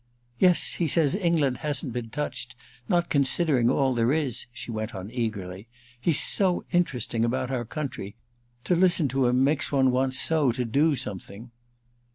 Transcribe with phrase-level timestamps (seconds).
[0.39, 5.67] "Yes, he says England hasn't been touched—not considering all there is," she went on eagerly.
[5.99, 8.15] "He's so interesting about our country.
[8.63, 11.51] To listen to him makes one want so to do something."